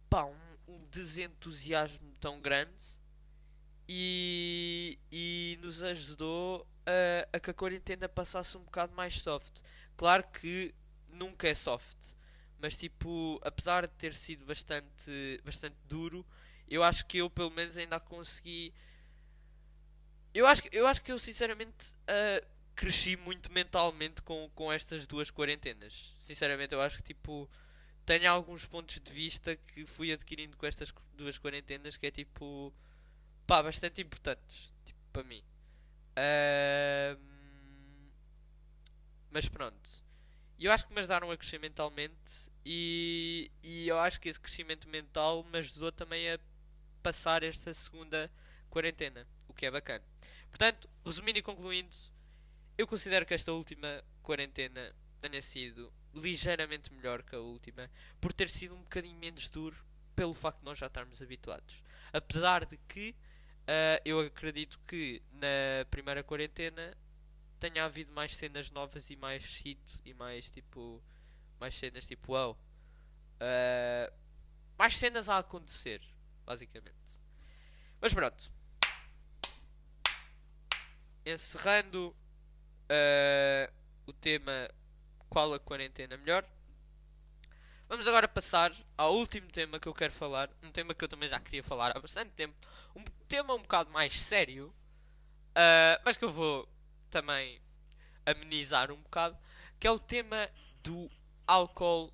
[0.10, 0.36] pá, um,
[0.68, 3.00] um desentusiasmo tão grande.
[3.88, 9.62] E, e nos ajudou a, a que a quarentena passasse um bocado mais soft.
[9.96, 10.74] Claro que
[11.08, 12.16] nunca é soft,
[12.62, 16.26] mas tipo, apesar de ter sido bastante, bastante duro,
[16.68, 18.74] eu acho que eu pelo menos ainda consegui.
[20.34, 22.42] Eu acho, eu acho que eu sinceramente ah,
[22.76, 26.16] cresci muito mentalmente com, com estas duas quarentenas.
[26.20, 27.50] Sinceramente, eu acho que tipo
[28.06, 32.74] tenho alguns pontos de vista que fui adquirindo com estas duas quarentenas que é tipo
[33.46, 35.44] pá, bastante importantes tipo, para mim.
[36.16, 37.18] Ahm,
[39.32, 40.04] mas pronto.
[40.60, 44.88] Eu acho que me ajudaram a crescer mentalmente e, e eu acho que esse crescimento
[44.88, 46.40] mental me ajudou também a
[47.02, 48.32] passar esta segunda
[48.70, 50.04] quarentena, o que é bacana.
[50.50, 51.96] Portanto, resumindo e concluindo,
[52.78, 58.50] eu considero que esta última quarentena tenha sido ligeiramente melhor que a última, por ter
[58.50, 59.76] sido um bocadinho menos duro
[60.16, 61.82] pelo facto de nós já estarmos habituados.
[62.14, 63.16] Apesar de que
[63.68, 66.96] ah, eu acredito que na primeira quarentena
[67.60, 71.02] tenha havido mais cenas novas e mais shit e mais tipo
[71.62, 72.58] mais cenas tipo wow
[73.40, 74.12] Ah,
[74.78, 76.02] mais cenas a acontecer
[76.46, 77.22] basicamente.
[78.02, 78.44] Mas pronto.
[81.26, 82.16] Encerrando
[82.90, 83.72] ah,
[84.06, 84.70] o tema
[85.30, 86.44] qual a quarentena melhor?
[87.88, 91.30] Vamos agora passar ao último tema que eu quero falar um tema que eu também
[91.30, 92.56] já queria falar há bastante tempo
[92.96, 94.74] um tema um bocado mais sério
[95.56, 96.68] ah, mas que eu vou
[97.10, 97.62] também
[98.26, 99.38] amenizar um bocado,
[99.80, 100.50] que é o tema
[100.84, 101.10] do
[101.52, 102.14] álcool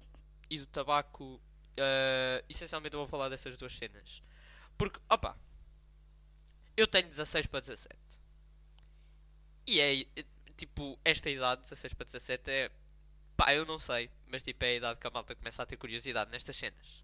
[0.50, 1.40] e do tabaco.
[1.80, 4.24] ah, essencialmente eu vou falar dessas duas cenas.
[4.78, 5.38] Porque, opa,
[6.76, 7.98] eu tenho 16 para 17.
[9.68, 10.06] E é,
[10.56, 12.72] tipo, esta idade, 16 para 17, é,
[13.36, 15.78] pá, eu não sei, mas tipo, é a idade que a malta começa a ter
[15.78, 17.04] curiosidade nestas cenas.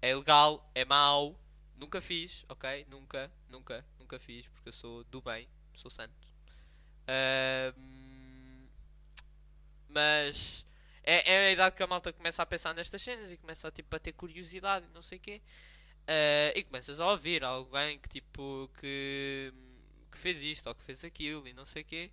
[0.00, 1.38] É legal, é mau,
[1.76, 2.86] nunca fiz, ok?
[2.90, 6.32] Nunca, nunca, nunca fiz, porque eu sou do bem, sou santo.
[7.08, 8.68] Ahm,
[9.88, 10.64] mas
[11.02, 13.94] é, é a idade que a malta começa a pensar nestas cenas e começa tipo,
[13.94, 15.42] a ter curiosidade e não sei o quê.
[16.06, 19.52] Ah, e começas a ouvir alguém que tipo que,
[20.10, 22.10] que fez isto ou que fez aquilo e não sei o quê.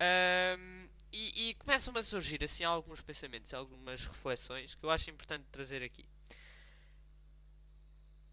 [0.00, 5.44] Ahm, e, e começam a surgir assim alguns pensamentos, algumas reflexões que eu acho importante
[5.50, 6.04] trazer aqui.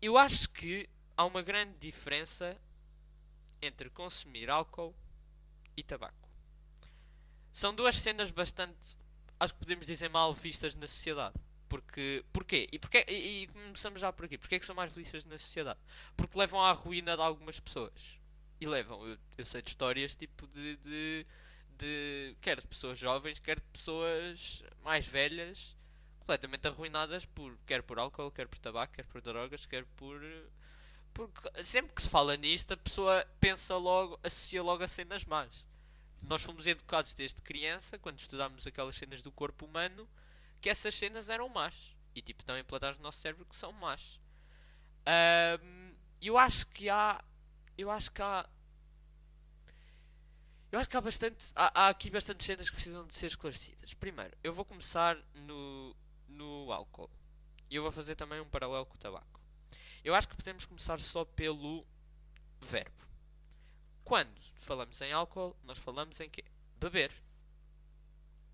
[0.02, 2.56] Eu acho que há uma grande diferença
[3.62, 4.96] entre consumir álcool
[5.76, 6.30] e tabaco.
[7.52, 8.98] São duas cenas bastante,
[9.40, 11.36] acho que podemos dizer, mal vistas na sociedade.
[11.68, 12.68] Porque, porquê?
[12.72, 13.06] E, porquê?
[13.08, 14.38] E, e começamos já por aqui.
[14.38, 15.80] Porquê é que são mais vistas na sociedade?
[16.16, 18.20] Porque levam à ruína de algumas pessoas.
[18.60, 21.26] E levam, eu, eu sei de histórias tipo de, de,
[21.78, 22.36] de.
[22.42, 25.76] quer de pessoas jovens, quer de pessoas mais velhas,
[26.20, 30.22] completamente arruinadas por, quer por álcool, quer por tabaco, quer por drogas, quer por.
[31.14, 35.66] Porque sempre que se fala nisto, a pessoa pensa logo, associa logo a cenas más.
[36.24, 40.08] Nós fomos educados desde criança, quando estudámos aquelas cenas do corpo humano,
[40.60, 41.96] que essas cenas eram más.
[42.16, 44.20] E tipo, estão implantadas no nosso cérebro que são más.
[45.06, 47.24] Ahm, eu acho que há.
[47.78, 48.50] Eu acho que há.
[50.72, 51.46] Eu acho que há bastante.
[51.56, 53.94] Há, há aqui bastantes cenas que precisam de ser esclarecidas.
[53.94, 55.96] Primeiro, eu vou começar no,
[56.28, 57.10] no álcool.
[57.70, 59.40] E eu vou fazer também um paralelo com o tabaco.
[60.04, 61.86] Eu acho que podemos começar só pelo
[62.62, 63.07] verbo.
[64.08, 66.42] Quando falamos em álcool, nós falamos em quê?
[66.80, 67.12] Beber.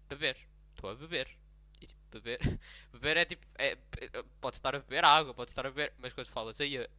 [0.10, 0.36] Beber.
[0.74, 1.30] Estou a beber.
[1.80, 2.40] E tipo, beber.
[2.92, 3.46] beber é tipo.
[3.60, 3.78] É, é-
[4.42, 5.94] pode estar a beber água, pode estar a beber.
[6.00, 6.90] Mas quando falas aí,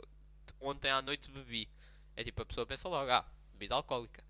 [0.61, 1.69] ontem à noite bebi.
[2.15, 4.23] É tipo, a pessoa pensa logo, ah, bebida alcoólica.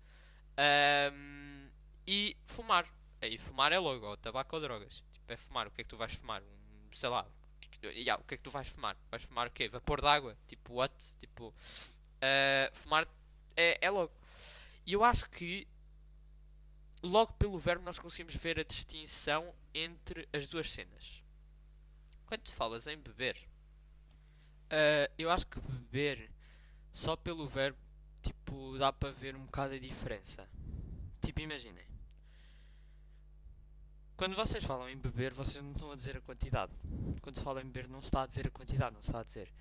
[0.57, 1.69] Ahm,
[2.07, 2.91] e fumar.
[3.21, 5.03] Aí fumar é logo, ou tabaco ou drogas.
[5.13, 5.67] Tipo, é fumar.
[5.67, 6.41] O que é que tu vais fumar?
[6.41, 7.21] Um, sei lá.
[7.21, 7.59] O
[8.23, 8.97] que é que tu vais fumar?
[9.11, 9.67] Vais fumar o quê?
[9.69, 10.35] Vapor de água?
[10.47, 10.95] Tipo, what?
[11.19, 11.53] Tipo,
[12.23, 13.07] ah, fumar
[13.55, 14.13] é, é logo.
[14.85, 15.67] E eu acho que
[17.01, 21.23] logo pelo verbo nós conseguimos ver a distinção entre as duas cenas.
[22.25, 23.37] Quando tu falas em beber,
[24.69, 26.31] ah, eu acho que beber
[26.91, 27.77] só pelo verbo,
[28.21, 30.47] tipo, dá para ver um bocado a diferença.
[31.21, 31.85] Tipo, imaginem.
[34.17, 36.71] Quando vocês falam em beber, vocês não estão a dizer a quantidade.
[37.21, 39.19] Quando se fala em beber, não se está a dizer a quantidade, não se está
[39.19, 39.51] a dizer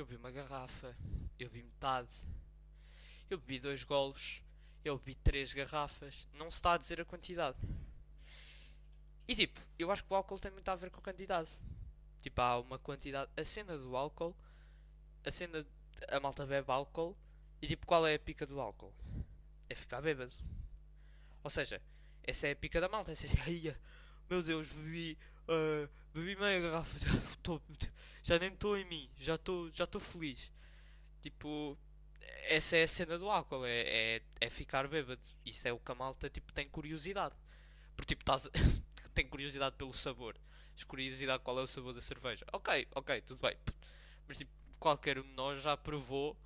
[0.00, 0.96] eu bebi uma garrafa,
[1.38, 2.26] eu bebi metade,
[3.34, 4.42] eu bebi dois golos,
[4.84, 6.28] eu bebi três garrafas.
[6.34, 7.58] Não se está a dizer a quantidade.
[9.28, 11.50] E tipo, eu acho que o álcool tem muito a ver com a quantidade.
[12.20, 13.30] Tipo, há uma quantidade.
[13.36, 14.36] A cena do álcool,
[15.24, 15.64] a cena.
[16.10, 17.16] A malta bebe álcool.
[17.62, 18.92] E tipo, qual é a pica do álcool?
[19.68, 20.32] É ficar bêbado.
[21.44, 21.80] Ou seja,
[22.22, 23.12] essa é a pica da malta.
[23.12, 23.30] Essa é,
[24.28, 25.18] meu Deus, bebi.
[25.48, 26.98] ah, bebi meia garrafa.
[27.42, 27.60] Tô-
[28.22, 29.08] já nem estou em mim.
[29.16, 30.50] Já estou já feliz.
[31.20, 31.78] Tipo,
[32.48, 33.64] essa é a cena do álcool.
[33.64, 33.80] É,
[34.16, 35.20] é, é ficar bêbado.
[35.44, 37.34] Isso é o que a malta tipo, tem curiosidade.
[37.96, 38.24] Porque tipo,
[39.14, 40.36] tem curiosidade pelo sabor.
[40.74, 42.44] Tens curiosidade qual é o sabor da cerveja.
[42.52, 43.56] Ok, ok, tudo bem.
[44.26, 46.36] Mas tipo, qualquer um de nós já provou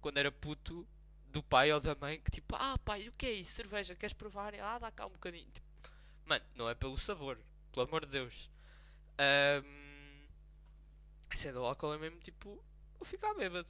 [0.00, 0.86] quando era puto
[1.28, 3.54] do pai ou da mãe que tipo, ah pai, o que é isso?
[3.54, 4.54] Cerveja, queres provar?
[4.54, 5.50] Ah, dá cá um bocadinho.
[5.50, 5.66] Tipo,
[6.24, 7.38] mano, não é pelo sabor,
[7.72, 8.50] pelo amor de Deus.
[9.18, 10.26] Ahm,
[11.30, 12.62] a cena do álcool é mesmo tipo
[13.04, 13.68] ficar bêbado.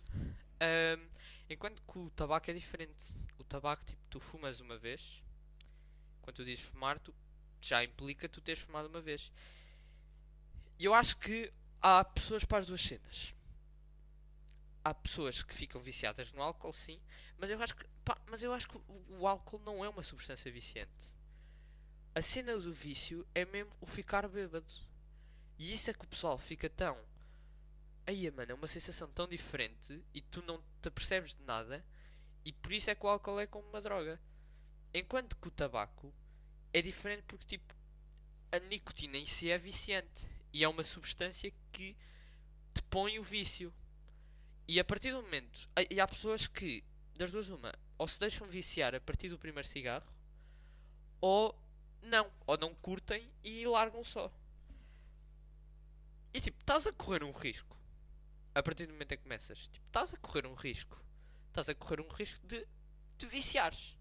[0.65, 1.07] Ahm,
[1.51, 3.15] enquanto que o tabaco é diferente.
[3.39, 5.23] O tabaco, tipo, tu fumas uma vez.
[6.23, 7.15] Quando tu dizes fumar, tu
[7.61, 9.31] já implica tu teres fumado uma vez.
[10.79, 13.35] E eu acho que há pessoas para as duas cenas.
[14.83, 17.01] Há pessoas que ficam viciadas no álcool, sim,
[17.39, 20.51] mas eu acho que, pá, mas eu acho que o álcool não é uma substância
[20.53, 21.15] viciante.
[22.15, 24.73] A cena do vício é mesmo o ficar bêbado.
[25.59, 26.99] E isso é que o pessoal fica tão.
[28.07, 31.85] Aí, mano, é uma sensação tão diferente e tu não te apercebes de nada.
[32.45, 34.21] E por isso é que o álcool é como uma droga.
[34.93, 36.13] Enquanto que o tabaco
[36.73, 37.75] é diferente porque, tipo,
[38.53, 40.29] a nicotina em si é viciante.
[40.53, 41.97] E é uma substância que
[42.75, 43.73] te põe o vício.
[44.69, 45.69] E a partir do momento.
[45.91, 46.85] E há pessoas que,
[47.17, 50.13] das duas, uma, ou se deixam viciar a partir do primeiro cigarro,
[51.21, 51.59] ou
[52.03, 52.31] não.
[52.47, 54.31] Ou não curtem e largam só.
[56.35, 57.77] E tipo, estás a correr um risco.
[58.55, 61.01] A partir do momento em que começas, tipo, estás a correr um risco.
[61.49, 62.67] Estás a correr um risco de
[63.19, 63.97] te viciares.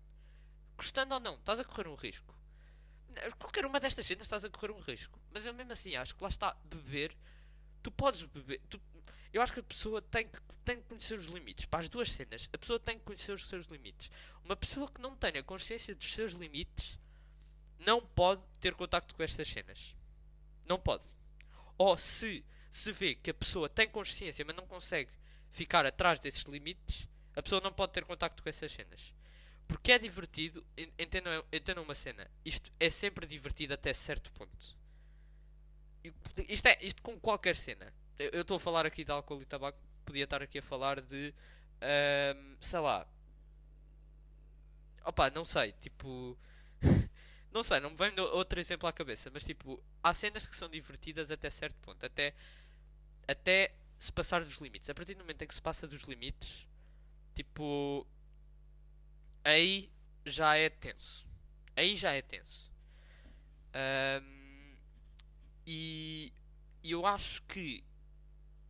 [0.77, 2.35] Gostando ou não, estás a correr um risco.
[3.37, 5.19] Qualquer uma destas cenas estás a correr um risco.
[5.31, 7.15] Mas eu mesmo assim acho que lá está, beber.
[7.81, 8.59] Tu podes beber.
[8.69, 8.81] tu-
[9.31, 11.65] eu acho que a pessoa tem que, tem que conhecer os limites.
[11.65, 14.11] Para as duas cenas, a pessoa tem que conhecer os seus limites.
[14.43, 16.99] Uma pessoa que não tenha consciência dos seus limites
[17.79, 19.95] não pode ter contacto com estas cenas.
[20.67, 21.05] Não pode.
[21.77, 25.11] Ou se se vê que a pessoa tem consciência, mas não consegue
[25.51, 29.13] ficar atrás desses limites, a pessoa não pode ter contacto com essas cenas.
[29.67, 32.29] Porque é divertido, en- entendam, entendam uma cena.
[32.45, 34.77] Isto é sempre divertido até certo ponto.
[36.49, 37.93] Isto é isto com qualquer cena.
[38.17, 41.33] Eu estou a falar aqui de álcool e tabaco, podia estar aqui a falar de
[41.81, 43.07] ahm, sei lá.
[45.05, 46.37] Opa, não sei, tipo.
[47.51, 50.67] Não sei, não me vem outro exemplo à cabeça, mas tipo, há cenas que são
[50.67, 52.33] divertidas até certo ponto, até,
[53.27, 54.89] até se passar dos limites.
[54.89, 56.67] A partir do momento em que se passa dos limites,
[57.33, 58.05] tipo,
[59.43, 59.89] aí
[60.25, 61.27] já é tenso.
[61.75, 62.71] Aí já é tenso.
[63.73, 64.75] Ahm,
[65.65, 66.31] e,
[66.83, 67.83] eu acho que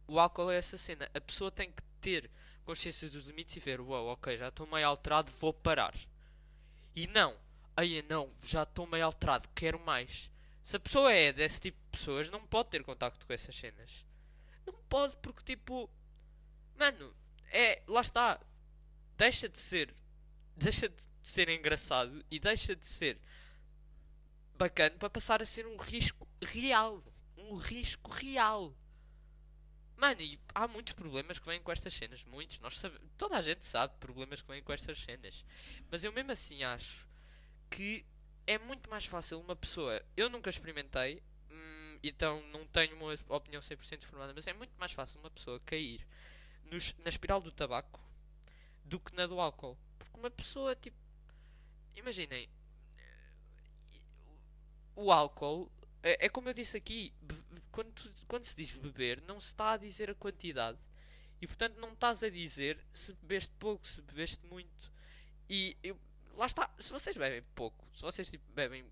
[0.07, 1.09] o álcool é essa cena.
[1.13, 2.29] A pessoa tem que ter
[2.63, 5.93] consciência dos limites e ver, uau, ok, já estou meio alterado, vou parar.
[6.95, 7.37] E não,
[7.75, 10.29] Aí não, já estou meio alterado, quero mais.
[10.63, 14.05] Se a pessoa é desse tipo de pessoas, não pode ter contacto com essas cenas.
[14.65, 15.89] Não pode, porque tipo.
[16.77, 17.15] Mano,
[17.51, 17.81] é.
[17.87, 18.39] Lá está.
[19.17, 19.93] Deixa de ser.
[20.55, 23.19] Deixa de ser engraçado e deixa de ser
[24.55, 27.03] bacana para passar a ser um risco real.
[27.37, 28.75] Um risco real.
[29.97, 32.23] Mano, e há muitos problemas que vêm com estas cenas.
[32.25, 32.59] Muitos.
[32.59, 35.45] Nós sabe, toda a gente sabe problemas que vêm com estas cenas.
[35.89, 37.07] Mas eu mesmo assim acho
[37.69, 38.05] que
[38.45, 40.03] é muito mais fácil uma pessoa.
[40.15, 41.23] Eu nunca experimentei,
[42.03, 46.05] então não tenho uma opinião 100% formada, mas é muito mais fácil uma pessoa cair
[47.03, 47.99] na espiral do tabaco
[48.85, 49.77] do que na do álcool.
[49.97, 50.97] Porque uma pessoa, tipo.
[51.95, 52.49] Imaginem.
[54.95, 55.71] O álcool.
[56.01, 57.13] É, é como eu disse aqui.
[57.71, 60.77] Quando, tu- quando se diz beber, não se está a dizer a quantidade.
[61.41, 64.91] E portanto não estás a dizer se bebeste pouco, se bebeste muito.
[65.49, 65.99] E eu,
[66.35, 68.85] lá está, se vocês bebem pouco, se vocês tipo, bebem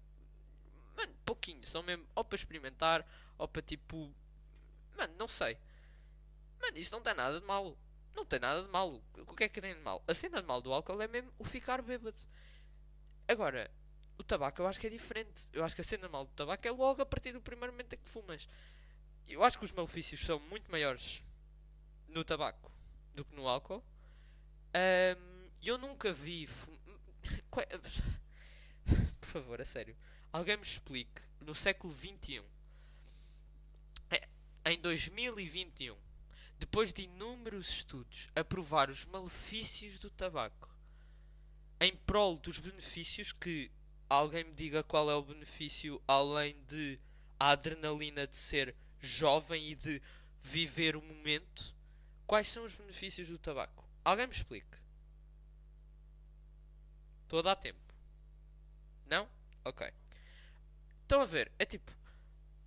[0.96, 3.06] mano, pouquinho, só mesmo ou para experimentar
[3.38, 4.14] ou para tipo.
[4.98, 5.58] Mano, não sei.
[6.62, 7.78] Mano, isto não tem nada de mal.
[8.14, 9.02] Não tem nada de mal.
[9.28, 10.04] O que é que tem de mal?
[10.08, 12.20] A cena de mal do álcool é mesmo o ficar bêbado.
[13.28, 13.72] Agora,
[14.18, 15.50] o tabaco eu acho que é diferente.
[15.54, 17.72] Eu acho que a cena de mal do tabaco é logo a partir do primeiro
[17.72, 18.48] momento em que fumas.
[19.28, 21.24] Eu acho que os malefícios são muito maiores
[22.08, 22.72] no tabaco
[23.16, 23.84] do que no álcool.
[24.76, 26.46] Um, eu nunca vi.
[26.46, 26.78] Fum...
[29.22, 29.96] Por favor, a sério.
[30.32, 32.42] Alguém me explique no século XXI,
[34.10, 34.28] é,
[34.72, 35.98] em 2021,
[36.58, 40.70] depois de inúmeros estudos a provar os malefícios do tabaco
[41.80, 43.72] em prol dos benefícios que
[44.08, 47.00] alguém me diga qual é o benefício além de
[47.40, 50.02] a adrenalina de ser jovem e de
[50.40, 51.76] viver o momento
[52.32, 53.84] Quais são os benefícios do tabaco?
[54.06, 54.78] Alguém me explique.
[57.24, 57.94] Estou a dar tempo.
[59.06, 59.28] Não?
[59.66, 59.94] Ok.
[61.12, 61.52] Estão a ver?
[61.60, 61.92] É tipo.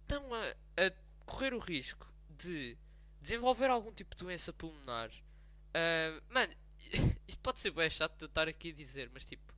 [0.02, 0.92] Estão a, a
[1.24, 2.76] correr o risco de
[3.18, 5.08] desenvolver algum tipo de doença pulmonar.
[5.08, 6.54] Uh, mano,
[7.26, 9.50] isto pode ser bem chato de eu estar aqui a dizer, mas tipo.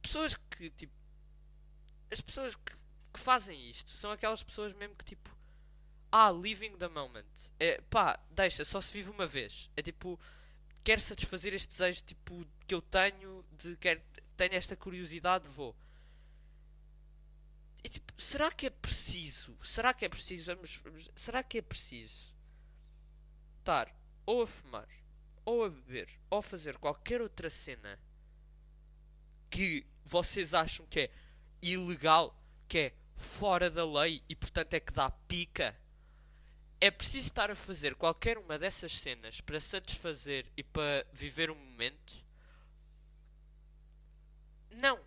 [0.00, 0.94] Pessoas que tipo.
[2.10, 2.72] As pessoas que,
[3.12, 5.36] que fazem isto são aquelas pessoas mesmo que tipo
[6.10, 7.52] ah, living the moment.
[7.60, 9.68] É, pá, deixa, só se vive uma vez.
[9.76, 10.18] É tipo,
[10.82, 14.00] quero satisfazer este desejo tipo, que eu tenho, de quero,
[14.34, 15.76] tenho esta curiosidade, vou.
[17.88, 19.56] Tipo, será que é preciso?
[19.62, 20.54] Será que é preciso?
[20.54, 22.34] Vamos, vamos, será que é preciso
[23.58, 23.94] estar
[24.24, 24.88] ou a fumar,
[25.44, 27.98] ou a beber, ou a fazer qualquer outra cena
[29.50, 31.10] que vocês acham que é
[31.62, 32.36] ilegal,
[32.68, 35.76] que é fora da lei e portanto é que dá pica?
[36.80, 41.54] é preciso estar a fazer qualquer uma dessas cenas para satisfazer e para viver o
[41.54, 42.24] momento?
[44.70, 45.00] Não.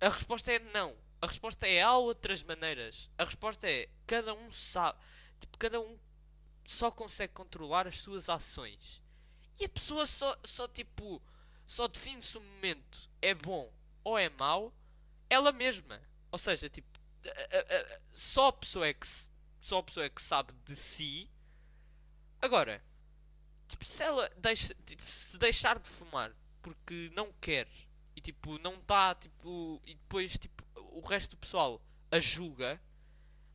[0.00, 0.94] A resposta é não.
[1.20, 3.10] A resposta é há outras maneiras.
[3.18, 4.98] A resposta é cada um sabe.
[5.38, 5.98] Tipo, cada um
[6.64, 9.02] só consegue controlar as suas ações.
[9.58, 11.22] E a pessoa só, só tipo,
[11.66, 13.70] só define se o momento é bom
[14.02, 14.72] ou é mau
[15.28, 16.00] ela mesma.
[16.32, 16.88] Ou seja, tipo,
[18.10, 19.06] só a pessoa é que
[19.60, 21.30] só a pessoa é que sabe de si.
[22.40, 22.82] Agora,
[23.68, 27.68] tipo, se ela deixa, tipo, se deixar de fumar porque não quer
[28.16, 30.59] e tipo, não está, tipo, e depois tipo,
[30.92, 32.80] o resto do pessoal a julga,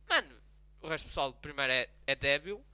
[0.08, 0.40] mano,
[0.80, 2.64] o resto do pessoal primeiro é, é débil.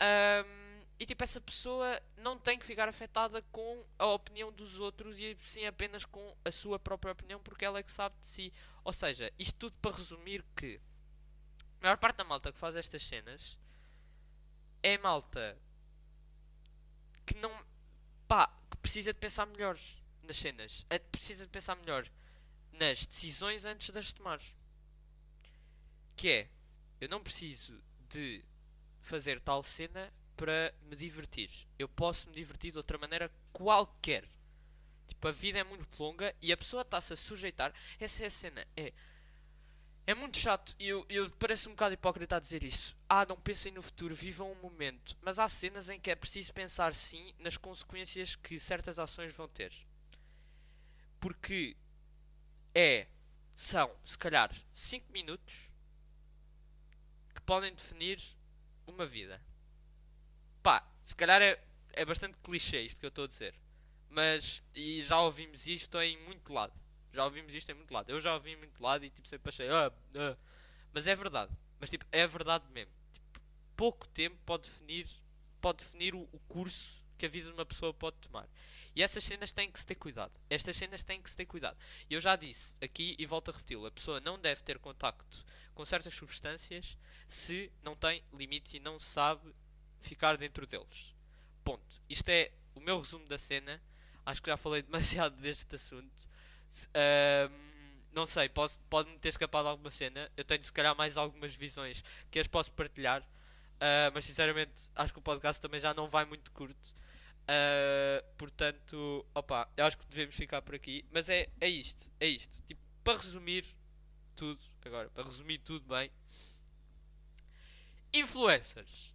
[0.00, 0.68] Um,
[0.98, 5.36] e tipo, essa pessoa não tem que ficar afetada com a opinião dos outros e
[5.40, 8.52] sim apenas com a sua própria opinião porque ela é que sabe de si.
[8.82, 10.80] Ou seja, isto tudo para resumir que
[11.80, 13.56] a maior parte da malta que faz estas cenas
[14.82, 15.56] é malta
[17.24, 17.52] que não.
[18.26, 19.76] pá, que precisa de pensar melhor
[20.22, 20.84] nas cenas.
[21.12, 22.08] Precisa de pensar melhor
[22.72, 24.40] nas decisões antes de as tomar.
[26.16, 26.48] Que é,
[27.00, 28.44] eu não preciso de
[29.00, 31.50] fazer tal cena para me divertir.
[31.78, 34.24] Eu posso me divertir de outra maneira qualquer.
[35.06, 37.72] Tipo, a vida é muito longa e a pessoa está-se a sujeitar.
[37.98, 38.66] Essa é a cena.
[38.76, 38.92] É
[40.08, 42.96] é muito chato eu, eu parece um bocado hipócrita a dizer isso.
[43.06, 45.14] Ah, não pensem no futuro, vivam um momento.
[45.20, 49.46] Mas há cenas em que é preciso pensar sim nas consequências que certas ações vão
[49.46, 49.70] ter.
[51.20, 51.76] Porque
[52.78, 53.08] é,
[53.56, 55.72] são, se calhar, 5 minutos
[57.34, 58.22] que podem definir
[58.86, 59.42] uma vida.
[60.62, 61.60] Pá, se calhar é,
[61.94, 63.52] é bastante clichê isto que eu estou a dizer.
[64.08, 66.72] Mas, e já ouvimos isto em muito lado.
[67.12, 68.10] Já ouvimos isto em muito lado.
[68.10, 69.68] Eu já ouvi em muito lado e tipo sempre achei.
[69.68, 70.36] Ah, ah.
[70.92, 71.52] Mas é verdade.
[71.80, 72.92] Mas tipo, é verdade mesmo.
[73.12, 73.40] Tipo,
[73.76, 75.08] pouco tempo pode definir,
[75.60, 78.48] pode definir o, o curso que a vida de uma pessoa pode tomar.
[78.98, 80.32] E essas cenas têm que se ter cuidado.
[80.50, 81.78] Estas cenas têm que se ter cuidado.
[82.10, 85.46] E eu já disse aqui e volto a repeti-lo: a pessoa não deve ter contacto
[85.72, 86.98] com certas substâncias
[87.28, 89.54] se não tem limites e não sabe
[90.00, 91.14] ficar dentro deles.
[91.62, 92.02] Ponto.
[92.08, 93.80] Isto é o meu resumo da cena.
[94.26, 96.28] Acho que já falei demasiado deste assunto.
[96.88, 97.54] Uh,
[98.10, 100.28] não sei, pode-me ter escapado alguma cena.
[100.36, 102.02] Eu tenho se calhar mais algumas visões
[102.32, 103.22] que as posso partilhar.
[103.22, 106.96] Uh, mas sinceramente acho que o podcast também já não vai muito curto.
[107.48, 111.06] Uh, portanto, opa, eu acho que devemos ficar por aqui.
[111.10, 112.62] Mas é, é isto, é isto.
[112.62, 113.64] Tipo, para resumir
[114.36, 116.10] tudo, agora, para resumir tudo bem.
[118.12, 119.14] Influencers.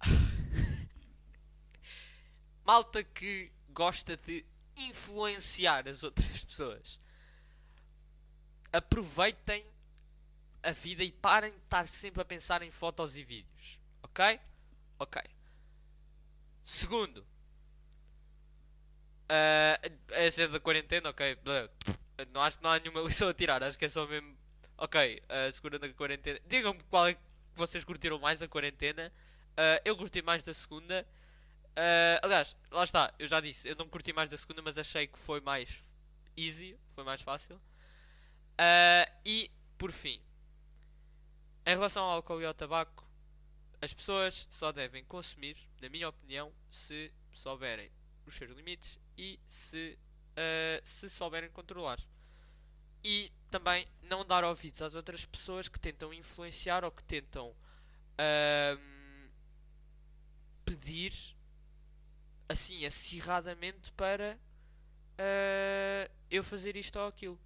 [2.64, 4.44] Malta que gosta de
[4.78, 6.98] influenciar as outras pessoas.
[8.72, 9.64] Aproveitem
[10.62, 13.78] a vida e parem de estar sempre a pensar em fotos e vídeos.
[14.02, 14.40] Ok?
[14.98, 15.35] Ok.
[16.66, 17.18] Segundo.
[19.30, 19.78] Uh,
[20.10, 21.38] essa é da quarentena, ok.
[22.32, 23.62] Não acho que não há nenhuma lição a tirar.
[23.62, 24.36] Acho que é só mesmo.
[24.76, 26.40] Ok, uh, segunda da quarentena.
[26.44, 27.20] Digam-me qual é que
[27.54, 29.12] vocês curtiram mais a quarentena.
[29.52, 31.06] Uh, eu curti mais da segunda.
[31.70, 35.06] Uh, aliás, lá está, eu já disse, eu não curti mais da segunda, mas achei
[35.06, 35.80] que foi mais
[36.36, 37.54] easy, foi mais fácil.
[37.54, 40.20] Uh, e, por fim,
[41.64, 43.05] em relação ao álcool e ao tabaco,
[43.80, 47.90] as pessoas só devem consumir, na minha opinião, se souberem
[48.24, 49.98] os seus limites e se,
[50.32, 51.98] uh, se souberem controlar.
[53.04, 59.30] E também não dar ouvidos às outras pessoas que tentam influenciar ou que tentam uh,
[60.64, 61.12] pedir
[62.48, 64.38] assim acirradamente para
[65.16, 67.40] uh, eu fazer isto ou aquilo.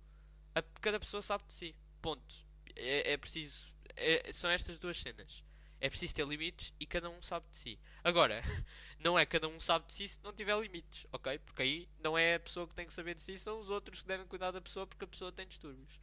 [0.55, 1.77] A, cada pessoa sabe de si.
[2.01, 2.35] Ponto.
[2.77, 3.73] É, é preciso.
[3.97, 5.45] É, são estas duas cenas.
[5.81, 7.79] É preciso ter limites e cada um sabe de si.
[8.05, 8.43] Agora,
[9.01, 11.39] não é cada um sabe de si se não tiver limites, ok?
[11.39, 14.03] Porque aí não é a pessoa que tem que saber de si, são os outros
[14.03, 15.99] que devem cuidar da pessoa porque a pessoa tem distúrbios.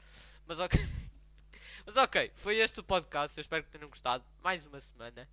[0.47, 0.80] Mas ok.
[1.86, 3.38] Mas ok, foi este o podcast.
[3.38, 4.23] Eu espero que tenham gostado.
[4.43, 5.30] Mais uma semana.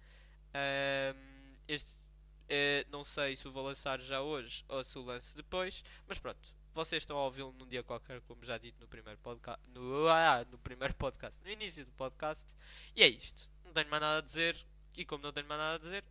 [0.54, 1.96] Um, este
[2.44, 5.84] uh, não sei se o vou lançar já hoje ou se o lance depois.
[6.06, 9.60] Mas pronto, vocês estão a ouvi-lo num dia qualquer, como já dito no primeiro podcast.
[9.68, 12.54] No, ah, no primeiro podcast, no início do podcast.
[12.94, 14.56] E é isto tenho mais nada a dizer.
[14.96, 16.04] E como não tenho mais nada a dizer,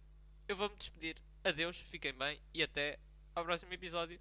[0.47, 1.15] eu vou-me despedir.
[1.43, 2.99] Adeus, fiquem bem e até
[3.33, 4.19] ao próximo episódio.